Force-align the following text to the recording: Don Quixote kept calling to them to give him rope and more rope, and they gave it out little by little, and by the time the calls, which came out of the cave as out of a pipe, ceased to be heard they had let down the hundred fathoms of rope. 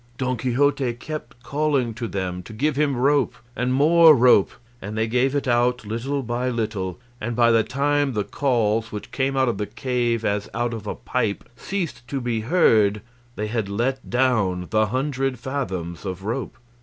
Don 0.17 0.35
Quixote 0.35 0.93
kept 0.95 1.43
calling 1.43 1.93
to 1.93 2.07
them 2.07 2.41
to 2.41 2.53
give 2.53 2.75
him 2.75 2.97
rope 2.97 3.35
and 3.55 3.71
more 3.71 4.15
rope, 4.15 4.49
and 4.81 4.97
they 4.97 5.05
gave 5.05 5.35
it 5.35 5.47
out 5.47 5.85
little 5.85 6.23
by 6.23 6.49
little, 6.49 6.99
and 7.21 7.35
by 7.35 7.51
the 7.51 7.61
time 7.63 8.13
the 8.13 8.23
calls, 8.23 8.91
which 8.91 9.11
came 9.11 9.37
out 9.37 9.47
of 9.47 9.59
the 9.59 9.67
cave 9.67 10.25
as 10.25 10.49
out 10.55 10.73
of 10.73 10.87
a 10.87 10.95
pipe, 10.95 11.47
ceased 11.55 12.07
to 12.07 12.19
be 12.19 12.39
heard 12.39 13.03
they 13.35 13.45
had 13.45 13.69
let 13.69 14.09
down 14.09 14.65
the 14.71 14.87
hundred 14.87 15.37
fathoms 15.37 16.03
of 16.03 16.23
rope. 16.23 16.57